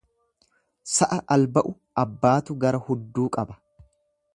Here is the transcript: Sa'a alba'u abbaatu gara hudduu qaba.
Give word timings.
Sa'a 0.93 1.19
alba'u 1.37 1.75
abbaatu 2.05 2.59
gara 2.67 2.85
hudduu 2.89 3.33
qaba. 3.39 3.63